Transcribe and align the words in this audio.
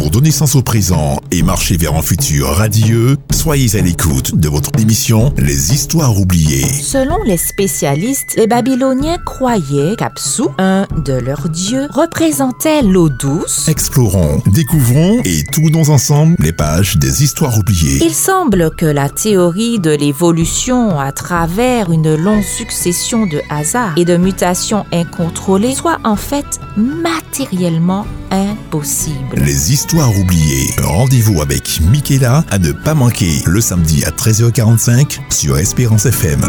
Pour 0.00 0.08
donner 0.08 0.30
sens 0.30 0.54
au 0.54 0.62
présent 0.62 1.20
et 1.30 1.42
marcher 1.42 1.76
vers 1.76 1.94
un 1.94 2.00
futur 2.00 2.48
radieux, 2.48 3.18
soyez 3.30 3.76
à 3.76 3.82
l'écoute 3.82 4.34
de 4.34 4.48
votre 4.48 4.70
émission 4.80 5.30
Les 5.36 5.74
Histoires 5.74 6.18
oubliées. 6.18 6.64
Selon 6.64 7.22
les 7.24 7.36
spécialistes, 7.36 8.34
les 8.38 8.46
Babyloniens 8.46 9.18
croyaient 9.18 9.96
qu'Apsu, 9.98 10.44
un 10.56 10.86
de 11.04 11.12
leurs 11.12 11.50
dieux, 11.50 11.86
représentait 11.90 12.80
l'eau 12.80 13.10
douce. 13.10 13.68
Explorons, 13.68 14.42
découvrons 14.46 15.20
et 15.26 15.44
tournons 15.52 15.90
ensemble 15.90 16.34
les 16.38 16.52
pages 16.52 16.96
des 16.96 17.22
Histoires 17.22 17.58
oubliées. 17.58 18.02
Il 18.02 18.14
semble 18.14 18.70
que 18.74 18.86
la 18.86 19.10
théorie 19.10 19.80
de 19.80 19.90
l'évolution 19.90 20.98
à 20.98 21.12
travers 21.12 21.92
une 21.92 22.14
longue 22.14 22.42
succession 22.42 23.26
de 23.26 23.42
hasards 23.50 23.98
et 23.98 24.06
de 24.06 24.16
mutations 24.16 24.86
incontrôlées 24.92 25.74
soit 25.74 25.98
en 26.04 26.16
fait 26.16 26.58
matériellement 26.78 28.06
impossible. 28.30 29.36
Les 29.44 29.72
Histoires 29.72 29.89
oubliées. 29.98 30.70
Rendez-vous 30.82 31.40
avec 31.42 31.80
Michaela 31.90 32.44
à 32.50 32.58
ne 32.58 32.70
pas 32.70 32.94
manquer 32.94 33.42
le 33.46 33.60
samedi 33.60 34.04
à 34.04 34.10
13h45 34.10 35.18
sur 35.30 35.58
Espérance 35.58 36.06
FM. 36.06 36.44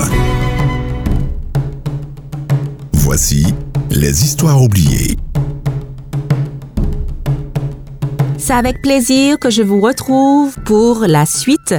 Voici 2.94 3.48
les 3.90 4.24
Histoires 4.24 4.62
oubliées. 4.62 5.18
C'est 8.38 8.54
avec 8.54 8.82
plaisir 8.82 9.40
que 9.40 9.50
je 9.50 9.64
vous 9.64 9.82
retrouve 9.82 10.56
pour 10.66 11.06
la 11.08 11.26
suite 11.26 11.74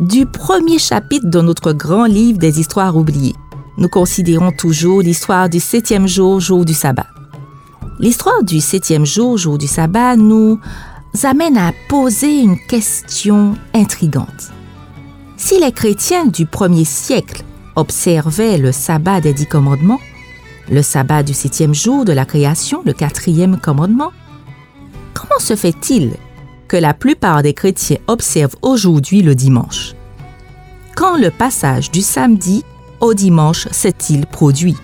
du 0.00 0.26
premier 0.26 0.78
chapitre 0.78 1.28
de 1.28 1.40
notre 1.40 1.72
grand 1.72 2.06
livre 2.06 2.38
des 2.38 2.58
histoires 2.58 2.96
oubliées. 2.96 3.34
Nous 3.78 3.88
considérons 3.88 4.50
toujours 4.50 5.02
l'histoire 5.02 5.48
du 5.48 5.60
septième 5.60 6.08
jour, 6.08 6.40
jour 6.40 6.64
du 6.64 6.74
sabbat. 6.74 7.06
L'histoire 8.00 8.42
du 8.42 8.60
septième 8.60 9.06
jour, 9.06 9.38
jour 9.38 9.58
du 9.58 9.68
sabbat, 9.68 10.16
nous 10.16 10.58
amène 11.22 11.56
à 11.56 11.72
poser 11.88 12.40
une 12.40 12.58
question 12.58 13.54
intrigante. 13.72 14.50
Si 15.36 15.60
les 15.60 15.72
chrétiens 15.72 16.26
du 16.26 16.46
premier 16.46 16.84
siècle 16.84 17.42
observaient 17.76 18.58
le 18.58 18.72
sabbat 18.72 19.20
des 19.20 19.32
dix 19.32 19.46
commandements, 19.46 20.00
le 20.70 20.82
sabbat 20.82 21.22
du 21.22 21.34
septième 21.34 21.74
jour 21.74 22.04
de 22.04 22.12
la 22.12 22.24
création, 22.24 22.82
le 22.84 22.92
quatrième 22.92 23.60
commandement, 23.60 24.12
comment 25.12 25.38
se 25.38 25.54
fait-il 25.56 26.14
que 26.68 26.76
la 26.76 26.94
plupart 26.94 27.42
des 27.42 27.54
chrétiens 27.54 27.98
observent 28.06 28.56
aujourd'hui 28.62 29.22
le 29.22 29.34
dimanche? 29.34 29.94
Quand 30.96 31.16
le 31.16 31.30
passage 31.30 31.90
du 31.90 32.00
samedi 32.00 32.64
au 33.00 33.14
dimanche 33.14 33.68
s'est-il 33.70 34.26
produit? 34.26 34.76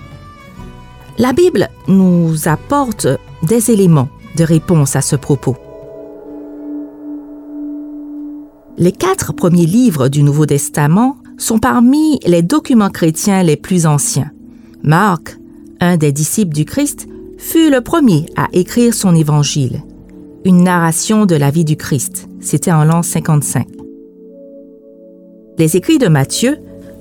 La 1.18 1.32
Bible 1.32 1.68
nous 1.88 2.48
apporte 2.48 3.06
des 3.42 3.70
éléments 3.70 4.08
de 4.36 4.44
réponse 4.44 4.96
à 4.96 5.00
ce 5.00 5.16
propos. 5.16 5.56
Les 8.80 8.92
quatre 8.92 9.34
premiers 9.34 9.66
livres 9.66 10.08
du 10.08 10.22
Nouveau 10.22 10.46
Testament 10.46 11.18
sont 11.36 11.58
parmi 11.58 12.18
les 12.24 12.40
documents 12.40 12.88
chrétiens 12.88 13.42
les 13.42 13.58
plus 13.58 13.84
anciens. 13.84 14.30
Marc, 14.82 15.38
un 15.80 15.98
des 15.98 16.12
disciples 16.12 16.54
du 16.54 16.64
Christ, 16.64 17.06
fut 17.36 17.70
le 17.70 17.82
premier 17.82 18.24
à 18.36 18.48
écrire 18.54 18.94
son 18.94 19.14
évangile, 19.14 19.82
une 20.46 20.64
narration 20.64 21.26
de 21.26 21.36
la 21.36 21.50
vie 21.50 21.66
du 21.66 21.76
Christ. 21.76 22.26
C'était 22.40 22.72
en 22.72 22.84
l'an 22.84 23.02
55. 23.02 23.66
Les 25.58 25.76
écrits 25.76 25.98
de 25.98 26.08
Matthieu, 26.08 26.56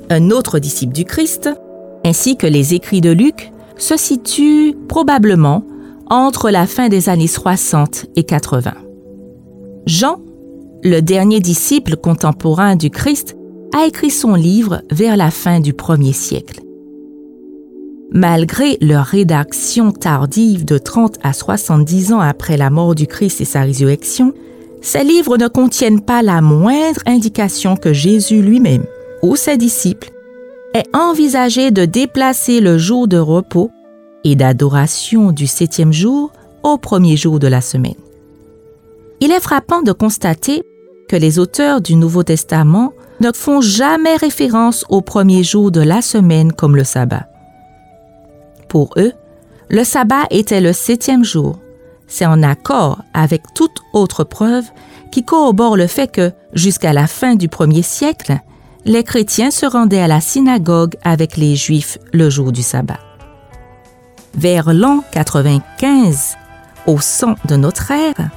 un 0.09 0.31
autre 0.31 0.59
disciple 0.59 0.91
du 0.91 1.05
Christ, 1.05 1.49
ainsi 2.03 2.35
que 2.35 2.47
les 2.47 2.73
écrits 2.73 2.99
de 2.99 3.11
Luc 3.11 3.53
se 3.77 3.95
situent 3.95 4.75
probablement 4.89 5.65
entre 6.09 6.49
la 6.49 6.67
fin 6.67 6.89
des 6.89 7.07
années 7.07 7.27
60 7.27 8.07
et 8.17 8.23
80. 8.23 8.73
Jean 9.85 10.19
le 10.83 11.01
dernier 11.01 11.39
disciple 11.39 11.95
contemporain 11.95 12.75
du 12.75 12.89
Christ, 12.89 13.35
a 13.75 13.85
écrit 13.85 14.09
son 14.09 14.33
livre 14.33 14.81
vers 14.91 15.17
la 15.17 15.31
fin 15.31 15.59
du 15.59 15.73
premier 15.73 16.13
siècle. 16.13 16.61
Malgré 18.11 18.77
leur 18.81 19.05
rédaction 19.05 19.91
tardive 19.91 20.65
de 20.65 20.79
30 20.79 21.17
à 21.21 21.33
70 21.33 22.13
ans 22.13 22.19
après 22.19 22.57
la 22.57 22.71
mort 22.71 22.95
du 22.95 23.05
Christ 23.05 23.41
et 23.41 23.45
sa 23.45 23.61
résurrection, 23.61 24.33
ces 24.81 25.03
livres 25.03 25.37
ne 25.37 25.47
contiennent 25.47 26.01
pas 26.01 26.23
la 26.23 26.41
moindre 26.41 27.01
indication 27.05 27.75
que 27.75 27.93
Jésus 27.93 28.41
lui-même 28.41 28.85
ou 29.21 29.35
ses 29.35 29.57
disciples 29.57 30.11
aient 30.73 30.87
envisagé 30.93 31.71
de 31.71 31.85
déplacer 31.85 32.61
le 32.61 32.77
jour 32.77 33.07
de 33.07 33.17
repos 33.17 33.69
et 34.23 34.35
d'adoration 34.35 35.31
du 35.31 35.45
septième 35.45 35.93
jour 35.93 36.31
au 36.63 36.77
premier 36.77 37.17
jour 37.17 37.39
de 37.39 37.47
la 37.47 37.61
semaine. 37.61 37.95
Il 39.21 39.31
est 39.31 39.41
frappant 39.41 39.81
de 39.81 39.91
constater 39.91 40.63
que 41.09 41.15
les 41.17 41.39
auteurs 41.39 41.81
du 41.81 41.95
Nouveau 41.95 42.23
Testament 42.23 42.93
ne 43.19 43.31
font 43.33 43.59
jamais 43.59 44.15
référence 44.15 44.85
au 44.87 45.01
premier 45.01 45.43
jour 45.43 45.71
de 45.71 45.81
la 45.81 46.01
semaine 46.01 46.53
comme 46.53 46.77
le 46.77 46.85
sabbat. 46.85 47.27
Pour 48.69 48.93
eux, 48.97 49.11
le 49.69 49.83
sabbat 49.83 50.27
était 50.29 50.61
le 50.61 50.71
septième 50.71 51.25
jour. 51.25 51.59
C'est 52.07 52.27
en 52.27 52.43
accord 52.43 53.01
avec 53.13 53.41
toute 53.55 53.81
autre 53.91 54.23
preuve 54.23 54.65
qui 55.11 55.23
corrobore 55.23 55.75
le 55.75 55.87
fait 55.87 56.07
que, 56.07 56.31
jusqu'à 56.53 56.93
la 56.93 57.07
fin 57.07 57.35
du 57.35 57.49
premier 57.49 57.81
siècle, 57.81 58.37
les 58.85 59.03
chrétiens 59.03 59.51
se 59.51 59.65
rendaient 59.65 60.01
à 60.01 60.07
la 60.07 60.21
synagogue 60.21 60.95
avec 61.03 61.37
les 61.37 61.55
juifs 61.55 61.97
le 62.13 62.29
jour 62.29 62.51
du 62.51 62.61
sabbat. 62.61 62.99
Vers 64.35 64.73
l'an 64.73 65.03
95, 65.11 66.35
au 66.85 66.99
sang 66.99 67.35
de 67.47 67.55
notre 67.55 67.91
ère, 67.91 68.29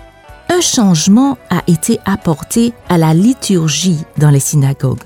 changement 0.63 1.37
a 1.51 1.63
été 1.67 1.99
apporté 2.07 2.73
à 2.89 2.97
la 2.97 3.13
liturgie 3.13 4.05
dans 4.17 4.31
les 4.31 4.41
synagogues. 4.41 5.03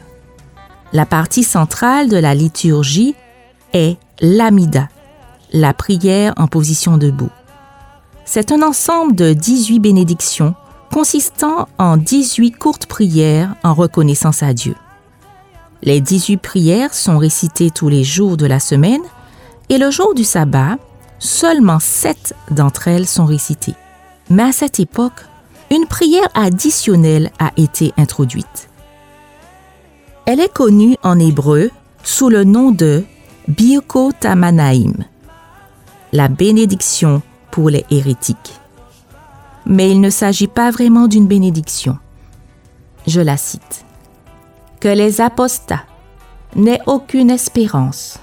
La 0.93 1.07
partie 1.07 1.43
centrale 1.43 2.09
de 2.09 2.17
la 2.17 2.35
liturgie 2.35 3.17
est 3.73 3.97
l'amida, 4.21 4.89
la 5.53 5.75
prière 5.75 6.33
en 6.37 6.47
position 6.47 6.97
debout. 6.99 7.31
C'est 8.25 8.53
un 8.53 8.63
ensemble 8.63 9.15
de 9.15 9.33
18 9.33 9.81
bénédictions 9.81 10.55
consistant 10.93 11.69
en 11.79 11.97
18 11.97 12.53
courtes 12.53 12.87
prières 12.87 13.55
en 13.65 13.75
reconnaissance 13.75 14.43
à 14.43 14.53
Dieu. 14.53 14.77
Les 15.83 16.01
18 16.01 16.37
prières 16.39 16.95
sont 16.95 17.19
récitées 17.19 17.71
tous 17.71 17.89
les 17.89 18.05
jours 18.05 18.37
de 18.37 18.47
la 18.47 18.61
semaine 18.61 19.03
et 19.69 19.79
le 19.79 19.91
jour 19.91 20.15
du 20.15 20.25
sabbat, 20.25 20.77
seulement 21.19 21.79
7 21.81 22.35
d'entre 22.51 22.89
elles 22.89 23.07
sont 23.07 23.27
récitées. 23.27 23.75
Mais 24.31 24.45
à 24.45 24.53
cette 24.53 24.81
époque, 24.81 25.27
une 25.71 25.87
prière 25.87 26.29
additionnelle 26.35 27.31
a 27.39 27.51
été 27.57 27.93
introduite. 27.97 28.69
Elle 30.25 30.41
est 30.41 30.53
connue 30.53 30.97
en 31.03 31.19
hébreu 31.19 31.71
sous 32.03 32.29
le 32.29 32.45
nom 32.45 32.71
de 32.71 33.05
Birko 33.49 34.13
Tamanaim, 34.13 34.93
la 36.13 36.29
bénédiction 36.29 37.23
pour 37.51 37.71
les 37.71 37.85
hérétiques. 37.91 38.55
Mais 39.67 39.91
il 39.91 40.01
ne 40.01 40.11
s'agit 40.11 40.47
pas 40.47 40.71
vraiment 40.71 41.09
d'une 41.09 41.27
bénédiction. 41.27 41.99
Je 43.07 43.21
la 43.21 43.37
cite. 43.37 43.85
Que 44.81 44.89
les 44.89 45.21
apostats 45.21 45.85
n'aient 46.55 46.83
aucune 46.87 47.31
espérance, 47.31 48.19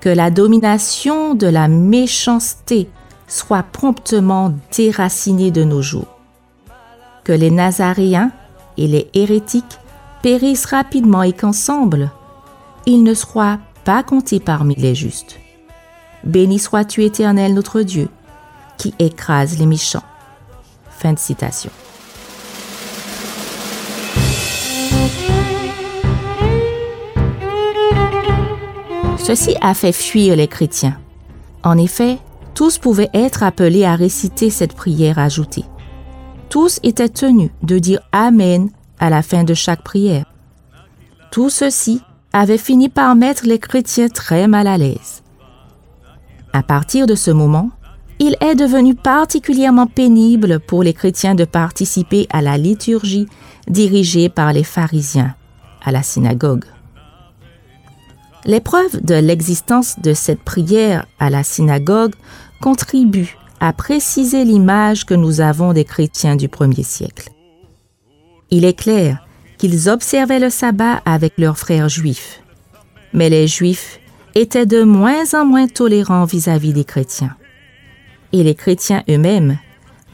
que 0.00 0.08
la 0.10 0.30
domination 0.30 1.34
de 1.34 1.46
la 1.46 1.68
méchanceté 1.68 2.88
soit 3.26 3.62
promptement 3.62 4.52
déracinée 4.76 5.50
de 5.50 5.64
nos 5.64 5.80
jours 5.80 6.13
que 7.24 7.32
les 7.32 7.50
Nazaréens 7.50 8.30
et 8.76 8.86
les 8.86 9.08
hérétiques 9.14 9.78
périssent 10.22 10.66
rapidement 10.66 11.22
et 11.22 11.32
qu'ensemble, 11.32 12.10
ils 12.86 13.02
ne 13.02 13.14
soient 13.14 13.58
pas 13.84 14.02
comptés 14.02 14.40
parmi 14.40 14.74
les 14.74 14.94
justes. 14.94 15.38
Béni 16.22 16.58
sois-tu 16.58 17.04
éternel 17.04 17.54
notre 17.54 17.82
Dieu, 17.82 18.08
qui 18.78 18.94
écrase 18.98 19.58
les 19.58 19.66
méchants. 19.66 20.02
Fin 20.90 21.12
de 21.12 21.18
citation. 21.18 21.70
Ceci 29.18 29.56
a 29.62 29.72
fait 29.72 29.92
fuir 29.92 30.36
les 30.36 30.48
chrétiens. 30.48 30.98
En 31.62 31.78
effet, 31.78 32.18
tous 32.54 32.76
pouvaient 32.78 33.10
être 33.14 33.42
appelés 33.42 33.84
à 33.84 33.94
réciter 33.94 34.50
cette 34.50 34.74
prière 34.74 35.18
ajoutée 35.18 35.64
tous 36.54 36.78
étaient 36.84 37.08
tenus 37.08 37.50
de 37.64 37.80
dire 37.80 37.98
Amen 38.12 38.70
à 39.00 39.10
la 39.10 39.22
fin 39.22 39.42
de 39.42 39.54
chaque 39.54 39.82
prière. 39.82 40.24
Tout 41.32 41.50
ceci 41.50 42.00
avait 42.32 42.58
fini 42.58 42.88
par 42.88 43.16
mettre 43.16 43.44
les 43.44 43.58
chrétiens 43.58 44.06
très 44.06 44.46
mal 44.46 44.68
à 44.68 44.78
l'aise. 44.78 45.24
À 46.52 46.62
partir 46.62 47.08
de 47.08 47.16
ce 47.16 47.32
moment, 47.32 47.70
il 48.20 48.36
est 48.40 48.54
devenu 48.54 48.94
particulièrement 48.94 49.88
pénible 49.88 50.60
pour 50.60 50.84
les 50.84 50.92
chrétiens 50.92 51.34
de 51.34 51.44
participer 51.44 52.28
à 52.30 52.40
la 52.40 52.56
liturgie 52.56 53.26
dirigée 53.66 54.28
par 54.28 54.52
les 54.52 54.62
pharisiens 54.62 55.34
à 55.84 55.90
la 55.90 56.04
synagogue. 56.04 56.66
Les 58.44 58.60
preuves 58.60 59.04
de 59.04 59.16
l'existence 59.16 59.98
de 59.98 60.14
cette 60.14 60.44
prière 60.44 61.04
à 61.18 61.30
la 61.30 61.42
synagogue 61.42 62.14
contribuent 62.60 63.36
a 63.60 63.72
précisé 63.72 64.44
l'image 64.44 65.04
que 65.06 65.14
nous 65.14 65.40
avons 65.40 65.72
des 65.72 65.84
chrétiens 65.84 66.36
du 66.36 66.48
premier 66.48 66.82
siècle. 66.82 67.30
Il 68.50 68.64
est 68.64 68.78
clair 68.78 69.26
qu'ils 69.58 69.88
observaient 69.88 70.40
le 70.40 70.50
sabbat 70.50 71.00
avec 71.04 71.34
leurs 71.38 71.58
frères 71.58 71.88
juifs, 71.88 72.42
mais 73.12 73.30
les 73.30 73.46
juifs 73.46 74.00
étaient 74.34 74.66
de 74.66 74.82
moins 74.82 75.34
en 75.34 75.44
moins 75.44 75.68
tolérants 75.68 76.24
vis-à-vis 76.24 76.72
des 76.72 76.84
chrétiens. 76.84 77.36
Et 78.32 78.42
les 78.42 78.54
chrétiens 78.54 79.02
eux-mêmes 79.08 79.58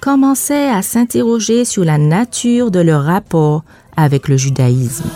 commençaient 0.01 0.69
à 0.69 0.83
s'interroger 0.83 1.65
sur 1.65 1.85
la 1.85 1.99
nature 1.99 2.71
de 2.71 2.81
leur 2.81 3.05
rapport 3.05 3.65
avec 3.97 4.29
le 4.29 4.37
judaïsme. 4.37 5.09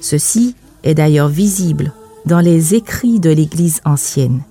Ceci 0.00 0.56
est 0.82 0.94
d'ailleurs 0.94 1.28
visible 1.28 1.92
dans 2.26 2.40
les 2.40 2.74
écrits 2.74 3.20
de 3.20 3.30
l'Église 3.30 3.80
ancienne. 3.84 4.42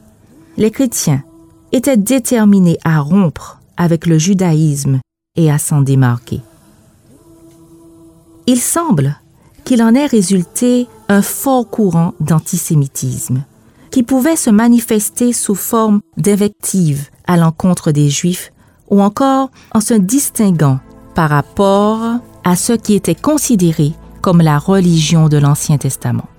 Les 0.61 0.69
chrétiens 0.69 1.23
étaient 1.71 1.97
déterminés 1.97 2.77
à 2.83 2.99
rompre 2.99 3.59
avec 3.77 4.05
le 4.05 4.19
judaïsme 4.19 4.99
et 5.35 5.49
à 5.49 5.57
s'en 5.57 5.81
démarquer. 5.81 6.39
Il 8.45 8.59
semble 8.59 9.19
qu'il 9.63 9.81
en 9.81 9.95
ait 9.95 10.05
résulté 10.05 10.87
un 11.09 11.23
fort 11.23 11.67
courant 11.67 12.13
d'antisémitisme 12.19 13.43
qui 13.89 14.03
pouvait 14.03 14.35
se 14.35 14.51
manifester 14.51 15.33
sous 15.33 15.55
forme 15.55 15.99
d'invectives 16.17 17.09
à 17.25 17.37
l'encontre 17.37 17.91
des 17.91 18.11
Juifs 18.11 18.53
ou 18.91 19.01
encore 19.01 19.49
en 19.73 19.81
se 19.81 19.95
distinguant 19.95 20.79
par 21.15 21.31
rapport 21.31 22.19
à 22.43 22.55
ce 22.55 22.73
qui 22.73 22.93
était 22.93 23.15
considéré 23.15 23.93
comme 24.21 24.41
la 24.41 24.59
religion 24.59 25.27
de 25.27 25.37
l'Ancien 25.37 25.79
Testament. 25.79 26.29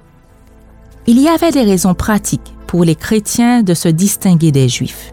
Il 1.09 1.21
y 1.21 1.27
avait 1.27 1.51
des 1.51 1.65
raisons 1.65 1.95
pratiques 1.95 2.55
pour 2.73 2.85
les 2.85 2.95
chrétiens 2.95 3.63
de 3.63 3.75
se 3.75 3.89
distinguer 3.91 4.51
des 4.51 4.67
Juifs. 4.67 5.13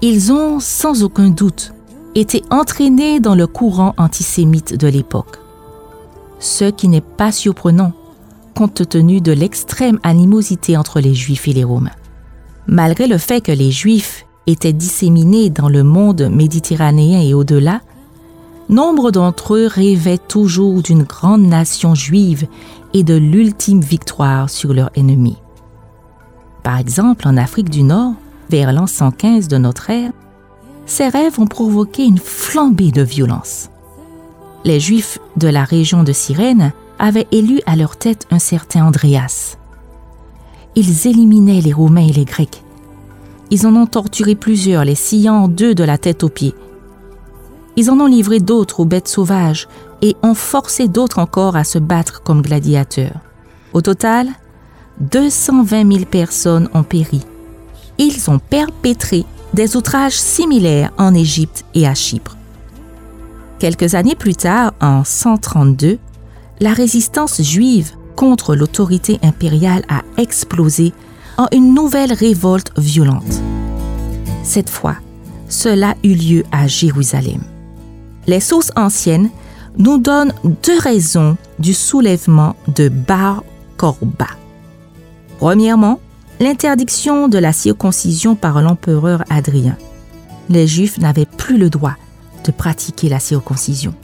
Ils 0.00 0.30
ont, 0.32 0.60
sans 0.60 1.02
aucun 1.02 1.30
doute, 1.30 1.74
été 2.14 2.44
entraînés 2.50 3.18
dans 3.18 3.34
le 3.34 3.48
courant 3.48 3.94
antisémite 3.98 4.76
de 4.78 4.86
l'époque. 4.86 5.40
Ce 6.38 6.66
qui 6.66 6.86
n'est 6.86 7.00
pas 7.00 7.32
surprenant 7.32 7.90
compte 8.54 8.88
tenu 8.88 9.20
de 9.20 9.32
l'extrême 9.32 9.98
animosité 10.04 10.76
entre 10.76 11.00
les 11.00 11.14
Juifs 11.14 11.48
et 11.48 11.52
les 11.52 11.64
Romains. 11.64 11.90
Malgré 12.68 13.08
le 13.08 13.18
fait 13.18 13.40
que 13.40 13.50
les 13.50 13.72
Juifs 13.72 14.24
étaient 14.46 14.72
disséminés 14.72 15.50
dans 15.50 15.68
le 15.68 15.82
monde 15.82 16.28
méditerranéen 16.30 17.20
et 17.20 17.34
au-delà, 17.34 17.80
nombre 18.68 19.10
d'entre 19.10 19.56
eux 19.56 19.66
rêvaient 19.66 20.16
toujours 20.16 20.80
d'une 20.80 21.02
grande 21.02 21.42
nation 21.42 21.96
juive 21.96 22.46
et 22.92 23.02
de 23.02 23.14
l'ultime 23.14 23.80
victoire 23.80 24.48
sur 24.48 24.72
leur 24.72 24.90
ennemi. 24.94 25.38
Par 26.64 26.78
exemple, 26.78 27.28
en 27.28 27.36
Afrique 27.36 27.68
du 27.68 27.82
Nord, 27.82 28.14
vers 28.48 28.72
l'an 28.72 28.86
115 28.86 29.48
de 29.48 29.58
notre 29.58 29.90
ère, 29.90 30.10
ces 30.86 31.08
rêves 31.08 31.38
ont 31.38 31.46
provoqué 31.46 32.04
une 32.04 32.18
flambée 32.18 32.90
de 32.90 33.02
violence. 33.02 33.68
Les 34.64 34.80
Juifs 34.80 35.18
de 35.36 35.46
la 35.46 35.64
région 35.64 36.04
de 36.04 36.12
Cyrène 36.12 36.72
avaient 36.98 37.28
élu 37.32 37.60
à 37.66 37.76
leur 37.76 37.96
tête 37.96 38.26
un 38.30 38.38
certain 38.38 38.86
Andréas. 38.86 39.58
Ils 40.74 41.06
éliminaient 41.06 41.60
les 41.60 41.72
Romains 41.72 42.08
et 42.08 42.12
les 42.12 42.24
Grecs. 42.24 42.62
Ils 43.50 43.66
en 43.66 43.76
ont 43.76 43.86
torturé 43.86 44.34
plusieurs, 44.34 44.86
les 44.86 44.94
sciant 44.94 45.48
deux 45.48 45.74
de 45.74 45.84
la 45.84 45.98
tête 45.98 46.24
aux 46.24 46.30
pieds. 46.30 46.54
Ils 47.76 47.90
en 47.90 48.00
ont 48.00 48.06
livré 48.06 48.40
d'autres 48.40 48.80
aux 48.80 48.84
bêtes 48.86 49.08
sauvages 49.08 49.68
et 50.00 50.16
ont 50.22 50.34
forcé 50.34 50.88
d'autres 50.88 51.18
encore 51.18 51.56
à 51.56 51.64
se 51.64 51.78
battre 51.78 52.22
comme 52.22 52.40
gladiateurs. 52.40 53.20
Au 53.74 53.82
total, 53.82 54.28
220 55.00 55.92
000 55.92 56.04
personnes 56.04 56.68
ont 56.74 56.82
péri. 56.82 57.20
Ils 57.98 58.30
ont 58.30 58.38
perpétré 58.38 59.24
des 59.52 59.76
outrages 59.76 60.18
similaires 60.18 60.90
en 60.98 61.14
Égypte 61.14 61.64
et 61.74 61.86
à 61.86 61.94
Chypre. 61.94 62.36
Quelques 63.58 63.94
années 63.94 64.16
plus 64.16 64.34
tard, 64.34 64.72
en 64.80 65.04
132, 65.04 65.98
la 66.60 66.72
résistance 66.72 67.40
juive 67.40 67.92
contre 68.16 68.54
l'autorité 68.54 69.18
impériale 69.22 69.84
a 69.88 70.02
explosé 70.20 70.92
en 71.36 71.46
une 71.52 71.74
nouvelle 71.74 72.12
révolte 72.12 72.72
violente. 72.76 73.40
Cette 74.42 74.70
fois, 74.70 74.96
cela 75.48 75.94
eut 76.04 76.14
lieu 76.14 76.44
à 76.52 76.66
Jérusalem. 76.66 77.42
Les 78.26 78.40
sources 78.40 78.72
anciennes 78.76 79.30
nous 79.78 79.98
donnent 79.98 80.32
deux 80.62 80.78
raisons 80.78 81.36
du 81.58 81.74
soulèvement 81.74 82.56
de 82.74 82.88
Bar 82.88 83.42
Korba. 83.76 84.28
Premièrement, 85.38 86.00
l'interdiction 86.40 87.28
de 87.28 87.38
la 87.38 87.52
circoncision 87.52 88.34
par 88.34 88.60
l'empereur 88.62 89.24
Adrien. 89.30 89.76
Les 90.48 90.66
Juifs 90.66 90.98
n'avaient 90.98 91.26
plus 91.26 91.58
le 91.58 91.70
droit 91.70 91.94
de 92.44 92.52
pratiquer 92.52 93.08
la 93.08 93.18
circoncision. 93.18 93.94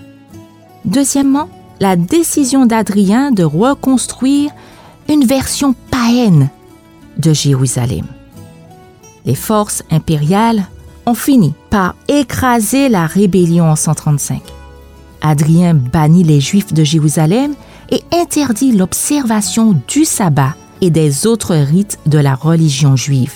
Deuxièmement, 0.84 1.48
la 1.80 1.96
décision 1.96 2.66
d'Adrien 2.66 3.32
de 3.32 3.44
reconstruire 3.44 4.50
une 5.08 5.24
version 5.24 5.74
païenne 5.90 6.50
de 7.18 7.32
Jérusalem. 7.32 8.06
Les 9.24 9.34
forces 9.34 9.82
impériales 9.90 10.64
ont 11.06 11.14
fini 11.14 11.54
par 11.68 11.94
écraser 12.08 12.88
la 12.88 13.06
rébellion 13.06 13.70
en 13.70 13.76
135. 13.76 14.42
Adrien 15.22 15.74
bannit 15.74 16.24
les 16.24 16.40
Juifs 16.40 16.72
de 16.72 16.84
Jérusalem 16.84 17.54
et 17.90 18.02
interdit 18.12 18.72
l'observation 18.72 19.80
du 19.88 20.04
sabbat 20.04 20.54
et 20.80 20.90
des 20.90 21.26
autres 21.26 21.54
rites 21.54 21.98
de 22.06 22.18
la 22.18 22.34
religion 22.34 22.96
juive. 22.96 23.34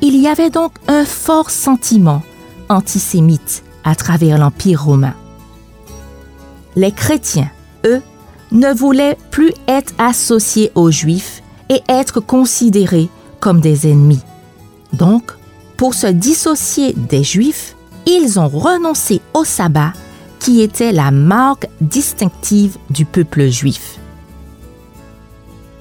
Il 0.00 0.16
y 0.16 0.28
avait 0.28 0.50
donc 0.50 0.72
un 0.86 1.04
fort 1.04 1.50
sentiment 1.50 2.22
antisémite 2.68 3.62
à 3.84 3.94
travers 3.94 4.38
l'Empire 4.38 4.84
romain. 4.84 5.14
Les 6.76 6.92
chrétiens, 6.92 7.50
eux, 7.84 8.02
ne 8.52 8.72
voulaient 8.72 9.18
plus 9.30 9.52
être 9.66 9.92
associés 9.98 10.70
aux 10.74 10.90
Juifs 10.90 11.42
et 11.68 11.82
être 11.88 12.20
considérés 12.20 13.08
comme 13.40 13.60
des 13.60 13.90
ennemis. 13.90 14.22
Donc, 14.92 15.32
pour 15.76 15.94
se 15.94 16.06
dissocier 16.06 16.94
des 16.96 17.22
Juifs, 17.22 17.76
ils 18.06 18.38
ont 18.38 18.48
renoncé 18.48 19.20
au 19.34 19.44
sabbat 19.44 19.92
qui 20.38 20.62
était 20.62 20.92
la 20.92 21.10
marque 21.10 21.68
distinctive 21.80 22.76
du 22.90 23.04
peuple 23.04 23.48
juif. 23.48 23.98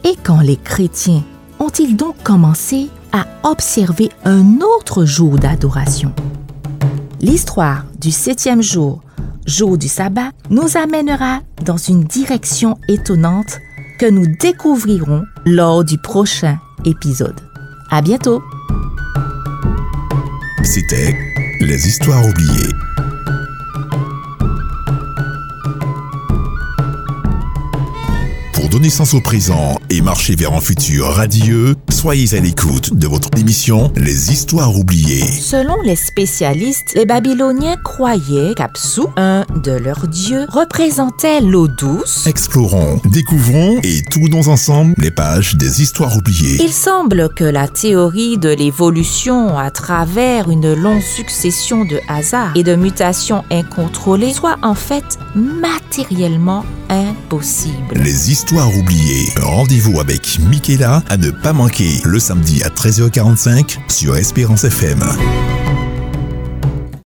Et 0.08 0.16
quand 0.24 0.40
les 0.40 0.56
chrétiens 0.56 1.22
ont-ils 1.60 1.98
donc 1.98 2.16
commencé 2.24 2.88
à 3.12 3.26
observer 3.44 4.10
un 4.24 4.62
autre 4.62 5.04
jour 5.04 5.38
d'adoration? 5.38 6.14
L'histoire 7.20 7.84
du 8.00 8.12
septième 8.12 8.62
jour, 8.62 9.02
jour 9.46 9.78
du 9.78 9.90
sabbat, 9.90 10.32
nous 10.50 10.78
amènera 10.78 11.42
dans 11.66 11.76
une 11.76 12.06
direction 12.06 12.78
étonnante 12.88 13.60
que 14.00 14.10
nous 14.10 14.28
découvrirons 14.40 15.26
lors 15.46 15.84
du 15.84 15.98
prochain 15.98 16.58
épisode. 16.86 17.42
À 17.92 18.02
bientôt! 18.02 18.42
C'était 20.64 21.18
Les 21.60 21.86
Histoires 21.86 22.26
oubliées. 22.26 22.72
Donner 28.78 28.90
sens 28.92 29.16
au 29.16 29.22
présent 29.22 29.80
et 29.90 30.02
marcher 30.02 30.36
vers 30.36 30.54
un 30.54 30.62
futur 30.62 31.08
radieux, 31.08 31.76
soyez 31.90 32.36
à 32.36 32.40
l'écoute 32.40 32.94
de 32.94 33.08
votre 33.08 33.30
émission 33.36 33.92
Les 33.96 34.32
Histoires 34.32 34.78
oubliées. 34.78 35.26
Selon 35.26 35.82
les 35.82 35.96
spécialistes, 35.96 36.94
les 36.94 37.08
Babyloniens 37.08 37.78
croyaient 37.84 38.54
qu'Apsu, 38.56 39.02
un 39.16 39.46
de 39.64 39.72
leurs 39.72 40.08
dieux, 40.08 40.46
représentait 40.50 41.42
l'eau 41.42 41.68
douce. 41.68 42.28
Explorons, 42.28 43.02
découvrons 43.06 43.80
et 43.82 44.04
tournons 44.04 44.48
ensemble 44.48 44.94
les 45.00 45.10
pages 45.10 45.56
des 45.56 45.82
Histoires 45.82 46.16
oubliées. 46.16 46.60
Il 46.62 46.72
semble 46.72 47.30
que 47.34 47.46
la 47.46 47.68
théorie 47.68 48.38
de 48.38 48.50
l'évolution 48.50 49.58
à 49.58 49.72
travers 49.72 50.52
une 50.52 50.76
longue 50.76 51.02
succession 51.02 51.84
de 51.84 52.00
hasards 52.08 52.56
et 52.56 52.62
de 52.62 52.76
mutations 52.76 53.44
incontrôlées 53.50 54.34
soit 54.34 54.58
en 54.62 54.76
fait 54.76 55.18
matériellement 55.34 56.64
impossible. 56.90 57.96
Les 57.96 58.32
Histoires 58.32 58.67
oubliées. 58.76 59.30
Rendez-vous 59.42 60.00
avec 60.00 60.40
Michaela 60.40 61.04
à 61.10 61.18
ne 61.18 61.32
pas 61.32 61.54
manquer 61.54 62.02
le 62.04 62.20
samedi 62.20 62.64
à 62.64 62.70
13h45 62.70 63.78
sur 63.88 64.18
Espérance 64.18 64.64
FM. 64.64 65.04